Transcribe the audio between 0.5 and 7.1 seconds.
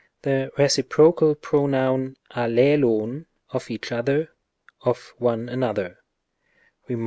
reciprocal pronoun ἀλλήλων, of each other, of one another, Rem.